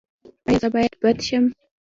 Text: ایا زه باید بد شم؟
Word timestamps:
ایا 0.47 0.57
زه 0.61 0.67
باید 0.73 0.93
بد 1.01 1.17
شم؟ 1.27 1.45